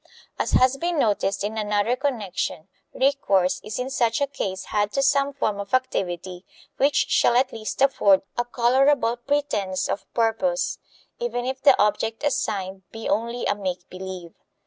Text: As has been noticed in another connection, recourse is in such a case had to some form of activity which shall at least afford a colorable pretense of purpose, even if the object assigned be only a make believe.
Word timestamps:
As 0.39 0.53
has 0.53 0.77
been 0.77 0.97
noticed 0.97 1.43
in 1.43 1.59
another 1.59 1.95
connection, 1.95 2.67
recourse 2.91 3.61
is 3.63 3.77
in 3.77 3.91
such 3.91 4.19
a 4.19 4.25
case 4.25 4.65
had 4.73 4.91
to 4.93 5.03
some 5.03 5.31
form 5.31 5.59
of 5.59 5.75
activity 5.75 6.43
which 6.77 7.05
shall 7.09 7.35
at 7.37 7.53
least 7.53 7.83
afford 7.83 8.23
a 8.35 8.43
colorable 8.43 9.15
pretense 9.15 9.87
of 9.87 10.11
purpose, 10.15 10.79
even 11.19 11.45
if 11.45 11.61
the 11.61 11.79
object 11.79 12.23
assigned 12.23 12.81
be 12.91 13.07
only 13.07 13.45
a 13.45 13.53
make 13.53 13.87
believe. 13.91 14.33